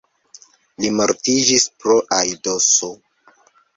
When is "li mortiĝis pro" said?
0.85-1.99